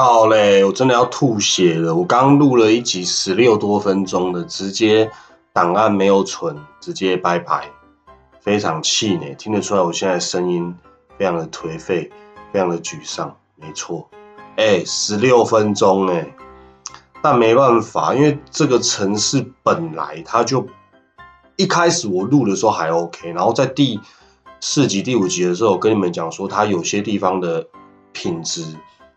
[0.00, 0.64] 靠嘞！
[0.64, 1.92] 我真的要吐血了！
[1.92, 5.10] 我刚录了一集十六多分钟的，直接
[5.52, 7.68] 档案没有存，直接拜拜，
[8.40, 9.34] 非常气馁。
[9.34, 10.72] 听得出来我现在声音
[11.18, 12.08] 非常的颓废，
[12.52, 13.36] 非常的沮丧。
[13.56, 14.08] 没错，
[14.56, 16.32] 哎，十六分钟哎，
[17.20, 20.64] 但没办法，因为这个城市本来它就
[21.56, 23.98] 一开始我录的时候还 OK，然后在第
[24.60, 27.66] 四集、第五集的时候，我跟你们讲说它有些地方的
[28.12, 28.64] 品质。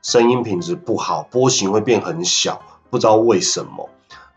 [0.02, 3.88] 声音品质不好，波形会变很小，不知道为什么，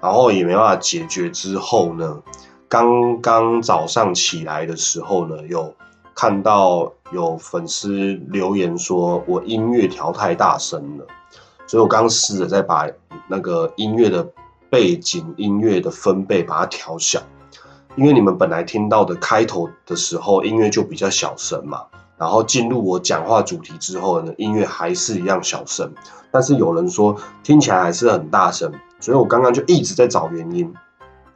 [0.00, 1.30] 然后也没办法解决。
[1.30, 2.22] 之后呢，
[2.68, 5.74] 刚刚早上起来的时候呢，有
[6.14, 11.06] 看到有粉丝留言说我音乐调太大声了，
[11.66, 12.86] 所以我刚试着再把
[13.26, 14.28] 那个音乐的
[14.68, 17.22] 背景音乐的分贝把它调小，
[17.96, 21.84] 因为你们本来听到的开头的时候音乐就比较小声嘛。
[22.16, 25.92] 然后进入我讲话主题之后呢，音乐还是一样小声，
[26.30, 30.72] 但是有人说听起来还是很大声，所以我刚刚就一直在找原因。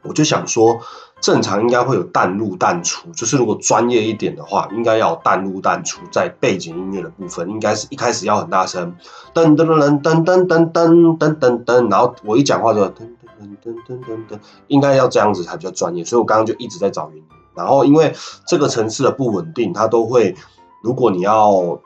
[0.01, 0.79] 我就想说，
[1.19, 8.95] 正常应该会有淡入淡出，就是如果专业一点的话，应该要淡入淡出，在背景音乐的部分，应该是一开始要很大声，
[9.33, 16.05] 噔噔噔噔噔噔噔噔噔噔，然后我一讲话就噔噔噔噔噔噔，应该要这样子才比较专业。
[16.05, 17.25] 所以我刚刚就一直在找原因。
[17.53, 18.15] 然后因为
[18.47, 20.33] 这个层次的不稳定，它都会。
[20.81, 21.79] 如果你要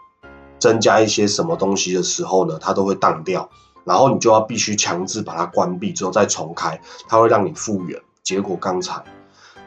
[0.59, 3.49] 增加一些什么东西的时候呢，它都会宕掉，
[3.83, 7.99] 然后你就要必须强制把它关闭之后再重开，它会让你复原。
[8.21, 9.03] 结果刚才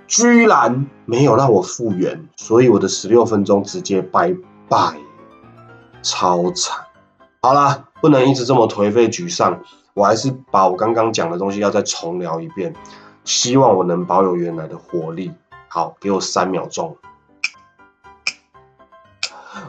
[0.07, 4.35] 居然没有让我复原，所以我的十六分钟直接拜
[4.69, 4.97] 拜，
[6.03, 6.87] 超惨。
[7.43, 9.61] 好啦，不能一直这么颓废沮丧，
[9.93, 12.75] 我还是把我刚刚讲的东西要再重聊一遍，
[13.25, 15.33] 希望我能保有原来的活力。
[15.69, 16.97] 好，给我三秒钟。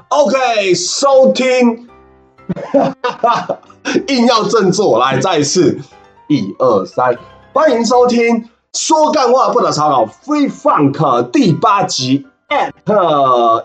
[0.10, 1.86] OK，收听，
[4.08, 5.78] 硬要振作，来再一次，
[6.30, 7.18] 一二三，
[7.52, 12.72] 欢迎收听说干话不打草稿 Free Funk 第八集 at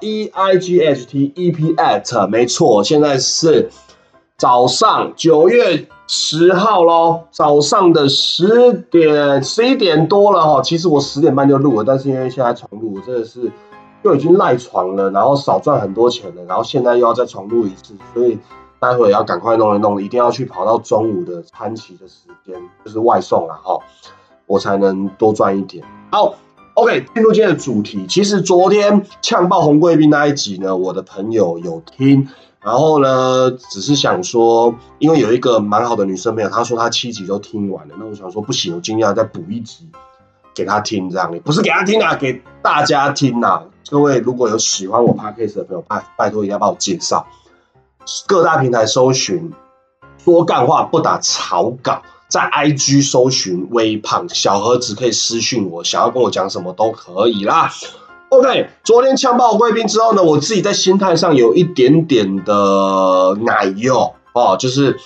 [0.00, 3.70] E I G H T E P at，没错，现在是
[4.36, 13.48] 早上九月十号喽，早上的十点十一点多了哈，其实我十点半就录了，但是因为现在重录，真的是。
[14.02, 18.38] 就已经赖床了，然后少赚很多钱了，然后现在又要再重录一次，所以
[18.80, 23.78] 待会要赶快弄一弄，一定要去跑到中午的餐期的时间，就是外送了哈，
[24.46, 25.84] 我才能多赚一点。
[26.10, 26.34] 好
[26.74, 28.04] ，OK，进入今天的主题。
[28.08, 32.28] 其实昨天呛爆红贵宾那一集呢，我的朋友有听，
[32.60, 39.88] 然后呢，只是想说，因为有一个蛮好的女生朋友，她说她七集都听完了，那我想说不行，我今天要再补一集
[40.54, 43.62] 给他听，这样也不是给他听啊，给大家听呐。
[43.90, 47.26] 各位如果有喜欢我 podcast 的朋友，拜拜托一定要帮我介绍。
[48.26, 49.52] 各大平台搜寻
[50.24, 57.70] 说干话不打草稿，在 IG 搜寻微胖小盒子可以私讯我，想要跟我讲什么都可以啦。
[58.30, 64.98] OK，昨天枪爆贵宾之后呢，我自己在心态上有一点点的奶油哦，就是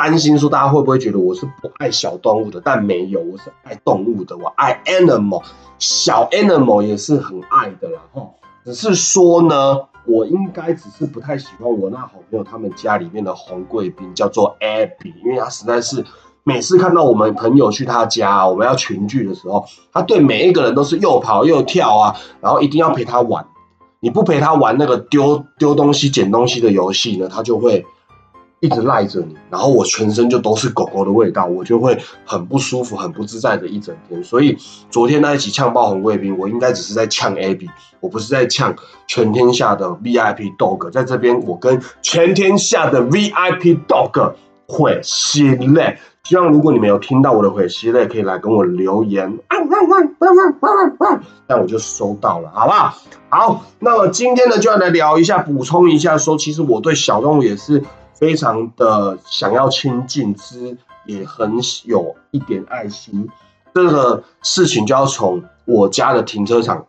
[0.00, 5.42] 担心说大家会不会觉得我是不爱小动物的，但没有，我是爱动物的，我爱 animal。
[5.80, 8.22] 小 animal 也是很爱的啦，哈，
[8.64, 9.76] 只是说呢，
[10.06, 16.04] 我应该只是不太喜欢我那好朋友他们家里面的红贵宾叫做 Abby，因为他实在是
[16.44, 23.44] 每次看到我们朋友去他家，我们要群聚的时候，他对每一个人都是又跑又跳啊，然后一定要陪他玩，
[23.98, 27.84] 你不陪他玩那个丢丢东西捡东西的游戏呢，他就会。
[28.60, 34.22] 一直赖着你，然后我全身就都是狗狗的味道，我就会很不舒服、很不自在的一整天。
[34.24, 34.58] 所以
[34.90, 37.68] 昨天那一起呛爆红贵宾，我应该只是在呛 AB，
[38.00, 38.74] 我不是在呛
[39.06, 40.90] 全天下的 VIP dog。
[40.90, 44.32] 在这边，我跟全天下的 VIP dog
[44.66, 45.96] 会吸泪。
[46.24, 49.38] 希望如果你们有听到我的会吸泪，可以来跟我留言。
[51.46, 52.94] 那我就收到了，好不好？
[53.28, 57.84] 好，那么今天呢，就要来聊一下，补充一下，说其实我对小动物也是。
[58.18, 60.76] 非常的想要亲近之，
[61.06, 63.28] 也很有一点爱心。
[63.74, 66.86] 这个事情就要从我家的停车场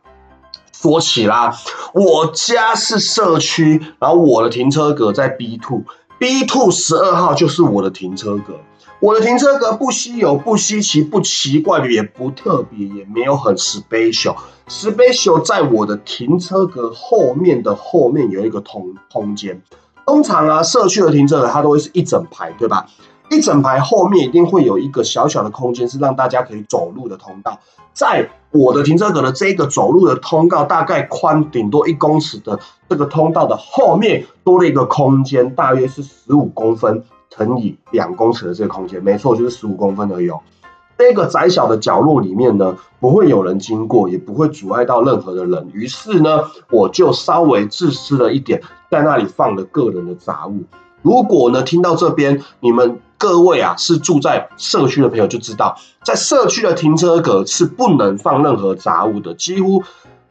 [0.72, 1.56] 说起啦。
[1.94, 8.56] 我家是社区，然后我的停车格在 B two，B two 十二号就是我的停车格。
[9.00, 14.36] 我的停车格不稀有、不稀奇、不奇怪，也不特别，也没有很 special。
[14.68, 19.62] special 在我的停车格后面的后面有一个空空间。
[20.10, 22.88] 通常啊，社区的停车格它都会是一整排，对吧？
[23.30, 27.60] 一整排后面一定会有一个小小的空间，是让大家可以走路的通道。
[27.94, 32.60] 在我的停车格的这个走路的通道，大概宽顶多一公尺的
[32.90, 40.40] 这个通道的后面多了一个空间，大约是十五公分乘以两公尺的这个空间，没错，就是十五公分而已哦。
[41.00, 45.70] 那个窄小的角落里面呢，不会有人经过，也不会阻碍到任何的人。
[45.72, 48.62] 于是呢，我就稍微自私了一点，
[48.92, 50.66] 在那里放了个人的杂物。
[51.02, 59.34] 如果呢，听到这边，你们各位啊是住在社区的朋友就知道，在社区的停车格是不能放任何杂物的。
[59.34, 59.82] 几乎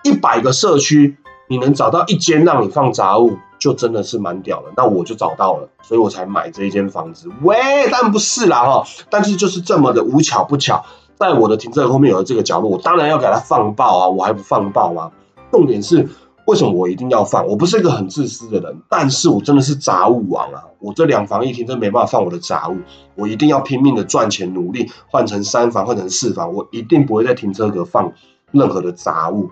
[0.03, 1.17] 一百个社区，
[1.49, 3.37] 你能找到一间让你放杂物。
[3.59, 7.29] 就真的是蛮屌的，那我就找到了，所以我才买这一间房子。
[7.43, 7.57] 喂，
[7.91, 10.85] 当然不是啦哈，但是就是这么的无巧不巧，
[11.17, 15.11] 在我的停车后面有了这个角落，我当然要给它放爆啊，我还不放爆吗？
[15.51, 16.09] 重点是
[16.47, 17.45] 为什么我一定要放？
[17.49, 20.63] 我不是一个很自私的人，但是我真的是杂物王啊！
[20.79, 22.77] 我这两房一厅真没办法放我的杂物，
[23.17, 28.13] 我一定要拼命的赚钱，努力换成三房，换成四房，我一定不会在停车格放
[28.53, 29.51] 任何的杂物。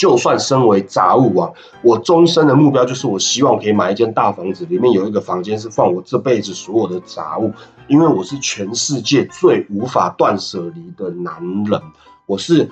[0.00, 1.52] 就算身为杂物王，
[1.82, 7.52] 我终身的目标就是我希望可以买一间大房子，里面有一个房间是放我这辈子所有的杂物，
[7.86, 11.78] 因为我是全世界最无法断舍离的男人，
[12.24, 12.70] 我是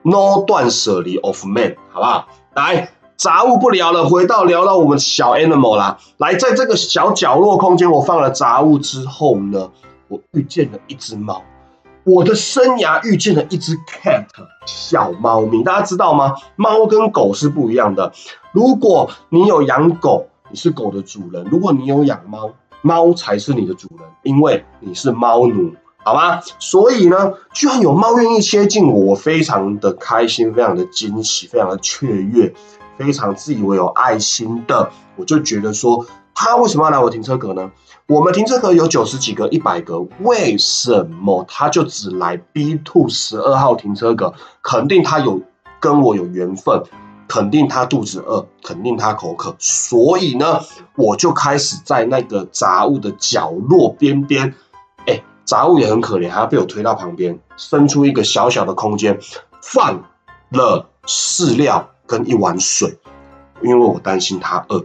[0.00, 2.26] no 断舍离 of man，好不好？
[2.54, 5.98] 来，杂物不聊了，回到聊到我们小 animal 啦。
[6.16, 9.70] 来，在这个小角落空间，我放了杂物之后呢，
[10.08, 11.42] 我遇见了一只猫。
[12.04, 14.24] 我的生涯遇见了一只 cat
[14.66, 16.34] 小猫咪，大家知道吗？
[16.56, 18.12] 猫跟狗是不一样的。
[18.50, 22.50] 如果你有养狗，你是狗的主人；如果你有养猫，
[22.80, 25.72] 猫才是你的主人，因为你是猫奴，
[26.02, 26.40] 好吗？
[26.58, 32.52] 所以呢，居然有猫愿意接近我，我非常的开心，非常的惊喜，非常的雀跃，
[32.98, 36.04] 非常自以为有爱心的，我就觉得说。
[36.34, 37.70] 他为什么要来我停车格呢？
[38.08, 44.34] 我们停车格有九十几个、一百个，为什么他就只来 B two 十二号停车格？
[44.62, 45.40] 肯定他有
[45.78, 46.82] 跟我有缘分，
[47.28, 50.60] 肯定他肚子饿，肯定他口渴，所以呢，
[50.96, 54.54] 我就开始在那个杂物的角落边边，
[55.06, 59.18] 哎，杂物也很可怜，还要被我推到旁边，伸出一个小小的空间，
[59.62, 60.02] 放
[60.50, 62.98] 了饲料跟一碗水，
[63.62, 64.84] 因为我担心他饿。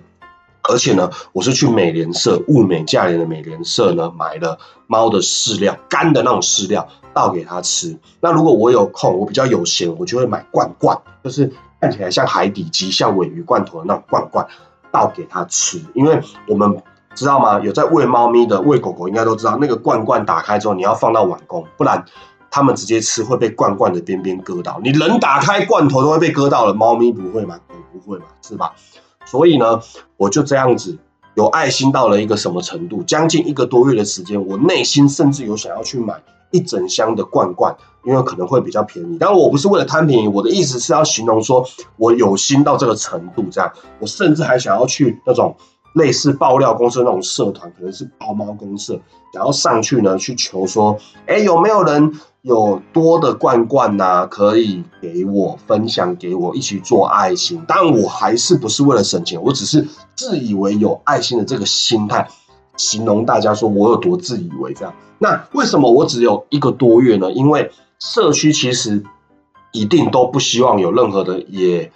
[0.67, 7.97] 而且呢，我是去美联社物美价廉的美联社呢，买了猫的饲料，干的那种饲料，倒给它吃。
[8.19, 14.45] 那如果我有空，我比较有闲，我就会买罐罐，就是看起来像海底鸡、像尾鱼罐头的那种罐罐，
[14.91, 15.81] 倒给它吃。
[15.93, 16.81] 因为我们
[17.15, 17.59] 知道吗？
[17.59, 22.03] 有在喂猫咪的、喂狗狗应该都知道，那个罐罐打开之后，你要放到碗公，不然
[22.51, 24.79] 它们直接吃会被罐罐的边边割到。
[24.83, 27.59] 你人打开罐头都会被割到了，猫咪不会吗？
[27.93, 28.73] 不会嘛，是吧？
[29.29, 29.81] 所以呢，
[30.15, 30.97] 我就这样子
[31.35, 33.03] 有爱心到了一个什么程度？
[33.03, 36.15] 将近一个多月的时间，我内心甚至有想要去买
[36.51, 37.75] 一整箱的罐罐，
[38.05, 39.17] 因为可能会比较便宜。
[39.19, 43.71] 但我不是为了贪便宜，我的意思是要形容说我有心到这个程度，这样。
[43.99, 45.55] 我甚至还想要去那种
[45.93, 48.99] 类似爆料公司那种社团，可能是爆猫公社，
[49.33, 52.13] 想要上去呢去求说，哎，有没有人？
[52.47, 57.61] 有多的罐罐呐，可以给我分享，给我一起做爱心。
[57.67, 59.85] 但我还是不是为了省钱，我只是
[60.15, 62.29] 自以为有爱心的这个心态，
[62.77, 64.93] 形容大家说我有多自以为这样。
[65.19, 67.33] 那为什么我只有一个多月呢？
[67.33, 69.03] 因为社区其实
[69.73, 71.91] 一定都不希望有任何的也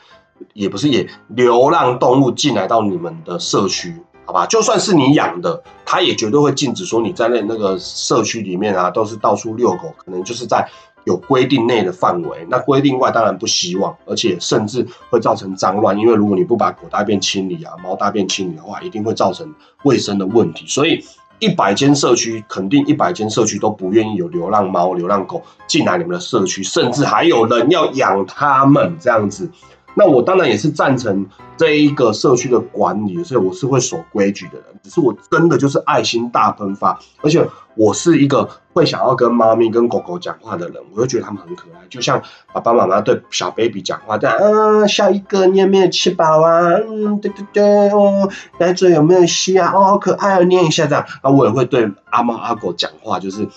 [0.52, 4.04] 也不是也流浪动物进来到你们的社区。
[4.32, 10.66] 好吧，就算是你养的，它也绝对会禁止说你在那那个社区里面啊，都是到处遛狗，可能就是在
[11.04, 12.48] 有规定内的范围。
[12.50, 20.66] 那规定外当然不希望，而且甚至会造成脏乱，因为如果你不把狗大便清理啊，猫大便清理的话，一定会造成卫生的问题。
[20.66, 21.04] 所以
[21.40, 29.52] 一百间社区，肯定一百间社区都不愿意有流浪猫、流浪狗进来你们的社区，甚至还有人要养它们这样子。
[29.94, 31.26] 那我当然也是赞成
[31.58, 34.66] 这一个社区的管理，所以我是会守规矩的人。
[34.84, 42.22] 只是我真的就是爱心大喷发，而且我是一个会想要跟猫咪、跟狗狗讲话的人，我就觉得它们很可爱，就像
[42.54, 46.72] 爸爸妈妈对小 baby 讲话，这样，嗯，下一个你有没有吃饱啊？
[46.88, 48.30] 嗯，对对对，哦，
[48.60, 49.72] 奶嘴有没有吸啊？
[49.76, 51.06] 哦，好可爱啊，念一下这样。
[51.24, 53.48] 那我也会对阿猫阿狗讲话，就是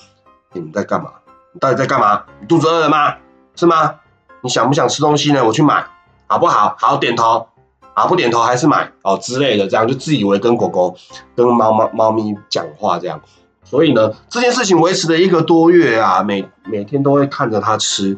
[0.52, 1.10] 你们在干嘛？
[1.52, 2.24] 你到底在干嘛？
[2.40, 3.14] 你肚子饿了吗？
[3.54, 3.94] 是吗？
[4.42, 5.42] 你想不想吃东西呢？
[5.42, 5.86] 我去买。
[6.26, 6.74] 好不好？
[6.78, 7.46] 好点头，
[7.94, 10.96] 好不点头还是买哦之类的，这样就自以为跟狗狗、
[11.36, 13.20] 跟猫猫猫咪讲话这样。
[13.62, 18.16] 所以呢，这件事情维持了一个多月啊，每每天都会看着它吃，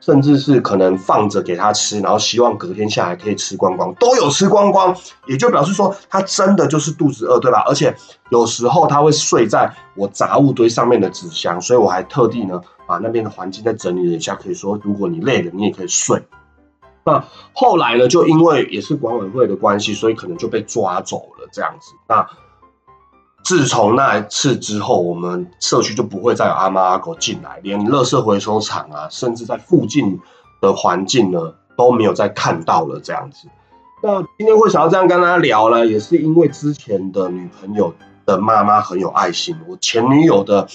[0.00, 4.94] 甚至是可能放着给它吃，然后希望隔天下来可以吃光光，都有吃光光，
[5.26, 7.64] 也就表示说它真的就是肚子饿，对吧？
[7.66, 7.94] 而且
[8.30, 16.22] 有时候它会睡在我杂物堆上面的纸箱，所以我还特地呢把那边的环境再整理了一下，可以说如果你累了，你也可以睡。
[17.06, 18.08] 那后来呢？
[18.08, 21.94] 就因为也是管委会的关系，所以可能就被抓走了这样子。
[22.08, 22.28] 那
[23.44, 30.20] 自从那一次之后，我们社区就不会再有阿猫阿狗进来，连垃圾回收厂啊，甚至在附近
[30.60, 33.46] 的环境呢都没有再看到了这样子。
[34.02, 37.94] 那今天会想要这样跟大家聊呢，也是因为之前的女朋友
[38.26, 39.56] 的妈妈很有爱心。
[39.68, 40.66] 我前女友的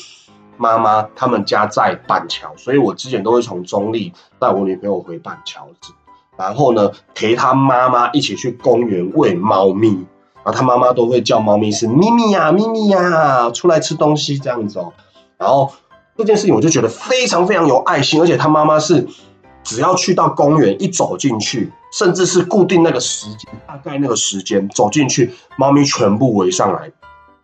[0.55, 5.91] 妈妈，他们家在板桥，所以我之前都会从中立带我女朋友回板桥子，
[6.41, 10.05] 然后呢陪他妈妈一起去公园喂猫咪。
[10.43, 14.91] 然后他妈妈都会叫猫咪是咪咪呀，咪咪呀，出来吃东西这样子哦。
[15.37, 15.71] 然后
[16.17, 19.07] 这件事情我就觉得非常非常有爱心，而且他妈妈是
[19.63, 26.91] 只要去到公园一走进去，甚至是固定那个时间，大概那个时间走进去，猫咪全部围上来，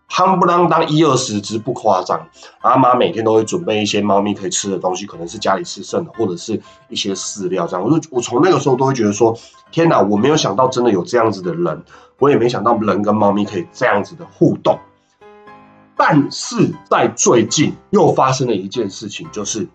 [0.09, 2.27] 夯不啷当一二十只不夸张。
[2.61, 7.85] 阿妈每天都会准备一些猫咪可以吃的东西，可能是家里吃剩的，或者是一些饲料这样。
[7.85, 9.37] 我就我从那个时候都会觉得说，
[9.71, 11.83] 天哪，我没有想到真的有这样子的人。
[12.19, 14.79] 我也没想到人跟猫咪可以这样子的互动，
[15.95, 19.67] 但是在最近又发生了一件事情，就是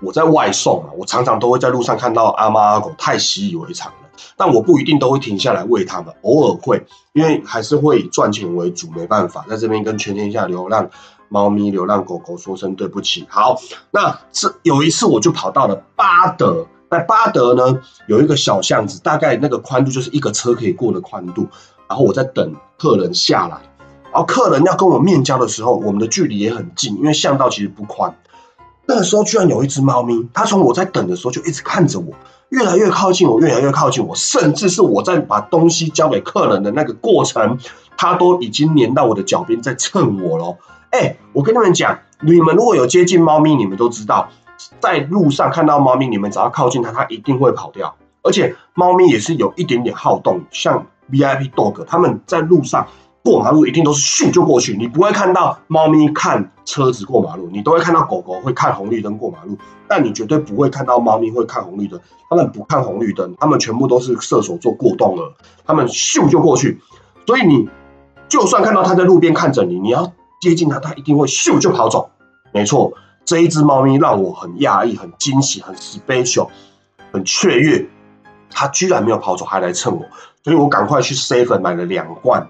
[0.00, 4.05] 我在外送啊，我常常都会在路上看到阿猫阿狗，太习以为常了。
[4.36, 10.88] 但我不一定都会停下来喂它们，偶尔会，因为还是会以赚钱为主，没办法，在这边跟全天下流浪
[11.28, 13.26] 猫咪、流浪狗狗说声对不起。
[13.28, 16.66] 好，那这有一次我就跑到了巴德。
[16.88, 21.48] 在巴德呢，有一个小巷子，大概那个宽度就是一个车可以过的宽度。
[21.88, 23.60] 然后我在等客人下来，
[24.12, 28.16] 然后客人要跟我面交的时候，我们的距离也很近，因为巷道其实不宽。
[28.86, 32.14] 那个时候居然有一只猫咪，它从我在等的时候就一直看着我，
[32.50, 37.58] 越来越靠近我，越来越靠近我，甚至是我在把东西交给客人的那个过程，
[37.96, 40.56] 它都已经粘到我的脚边在蹭我了。
[40.90, 44.28] 哎，我跟你们讲，你们如果有接近猫咪，你们都知道。
[44.80, 47.94] 在路上看到猫咪，你们只要靠近它，它一定会跑掉。
[48.22, 52.86] 而且猫咪也是有一点点好动，像 VIP dog，他们在路上
[53.26, 54.76] 过马路一定都是咻就过去。
[54.76, 61.98] 你不会看到猫咪看车子过马路，你都会看到狗狗会看红绿灯过马路，但你绝对不会看到猫咪会看红绿灯。
[62.30, 65.34] 它们不看红绿灯，它们全部都是射手座过动了，
[65.66, 66.80] 他们咻就过去。
[67.26, 67.68] 所以你
[68.28, 72.10] 就算看到它在路边看着你，你要接近它，它一定会咻就跑走。
[72.52, 72.92] 没错。
[73.24, 76.46] 这一只猫咪让我很讶异、很惊喜、很 special、
[77.10, 77.84] 很雀跃，
[78.52, 80.06] 它居然没有跑走，还来蹭我，
[80.44, 82.46] 所以我赶快去 seven 买了两罐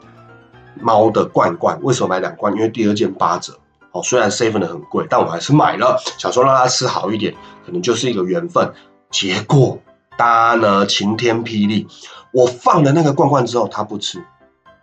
[0.80, 1.78] 猫的罐罐。
[1.82, 2.52] 为什么买两罐？
[2.54, 3.58] 因为第二件八折。
[3.92, 8.72] 哦，虽然 seven 的很贵，但我还是买了，想说让它吃好一点，可能就是一个缘分。
[9.10, 9.78] 结果，
[10.18, 11.86] 大家呢晴天霹雳，
[12.30, 14.22] 我放了那个罐罐之后，它不吃，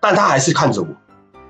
[0.01, 0.87] 但它还是看着我，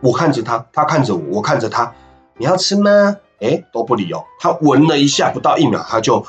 [0.02, 1.94] 我看着它，它看着我，我看着它，
[2.38, 3.16] 你要吃吗？
[3.40, 4.26] 哎，都不理哦。
[4.40, 6.26] 它闻了一下，不到一秒，它就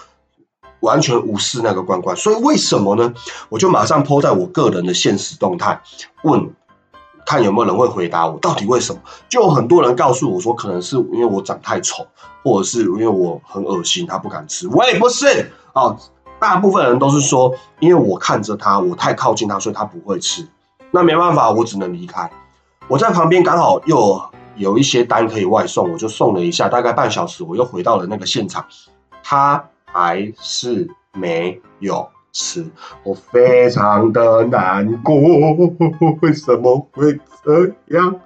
[0.78, 2.16] 完全无视那个罐罐。
[2.16, 3.12] 所以为什么呢？
[3.48, 5.80] 我就马上抛在我个人的现实动态，
[6.22, 6.52] 问
[7.26, 9.00] 看有没有人会回答我，到底为什么？
[9.28, 12.06] 就有很多人告诉我说，可能是因为我长太丑，
[12.42, 14.68] 或者是因为我很恶心，他不敢吃。
[14.68, 15.96] 我也不是哦，
[16.38, 20.46] 大部分人都是说，因为我看着他，我太靠近他，所以他不会吃。
[20.90, 22.30] 那没办法，我只能离开。
[22.88, 24.20] 我在旁边刚好又。
[24.56, 28.64] 有一些单可以外送，我就送了一下，大概半小时，我又回到了那个现场，
[29.20, 32.66] 他还是没有吃，
[33.02, 35.14] 我非常的难过，
[36.20, 38.20] 为什么会这样？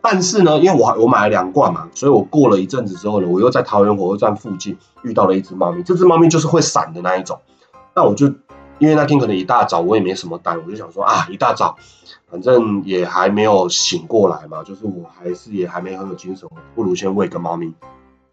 [0.00, 7.40] 但是呢，因为我我买了两罐嘛，所以我过了一阵子之后呢，我又在桃园火车站附近遇到了一只猫咪，这只猫咪就是会闪的那一种，
[7.94, 8.26] 那我就
[8.78, 11.76] 因为那天可能一大早我也没什么单，我就想说啊，一大早。
[12.28, 17.72] 反正也还没有醒过来嘛，就是我还是也还没很有精神，不如先喂个猫咪。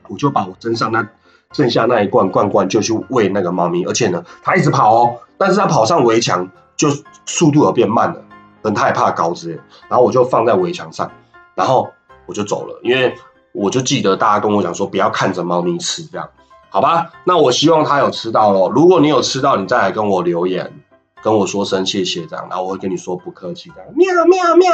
[0.07, 1.07] 我就把我身上那
[1.53, 6.89] 剩下那一罐罐罐就去喂那个猫咪，而且呢，它一直跑哦，但是它跑上围墙就
[7.25, 8.21] 速度有变慢了，
[8.61, 9.57] 很害怕高子，
[9.87, 11.09] 然后我就放在围墙上，
[11.55, 11.89] 然后
[12.25, 13.15] 我就走了，因为
[13.53, 16.29] 我就记得大家跟我讲说不要看着猫咪吃，这样
[16.69, 17.11] 好吧？
[17.23, 20.73] 那我希望它有吃到咯，如果你有吃到，你再来跟我留言。
[21.21, 24.69] 跟我说声谢谢，这样，然后我会跟你说不客气，这样，喵喵喵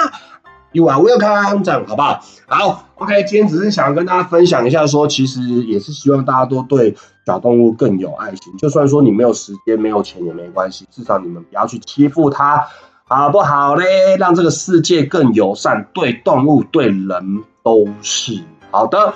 [0.71, 2.21] ，You are welcome，这样，好不好？
[2.47, 6.95] 好，OK，今天只是想跟大家分享一下，说其实也是希望大家都对
[7.25, 12.67] 小动物更有爱心，就算说你没有时间、没有钱也没关系，至少你们不要去欺负它，
[13.07, 14.17] 好不好嘞？
[14.17, 19.13] 让这个世界更友善，对动物、对人都是好的。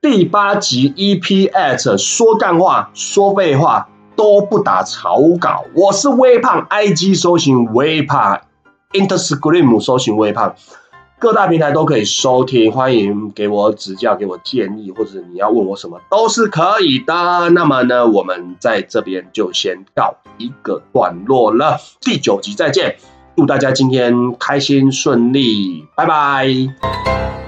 [0.00, 3.88] 第八集 EP at 说干话、说废话。
[4.16, 8.38] 都不打草稿，我是微胖，IG 搜寻微胖
[8.92, 10.56] ，Interscream 搜寻微胖，
[11.20, 17.12] 各大平台都可以收听，欢迎给我指教，给我建议，或者你要问我什么都是可以的。
[17.50, 22.96] 那么呢，我们在这边就先告一个段落了，第九集再见，
[23.36, 27.39] 祝大家今天开心顺利，拜拜。